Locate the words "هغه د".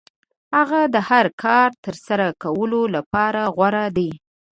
0.57-0.95